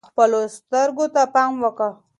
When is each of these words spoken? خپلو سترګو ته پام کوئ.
خپلو 0.09 0.39
سترګو 0.57 1.05
ته 1.13 1.21
پام 1.33 1.51
کوئ. 1.77 1.91